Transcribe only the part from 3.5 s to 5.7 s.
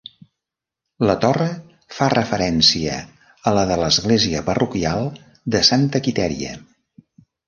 a la de l'església parroquial de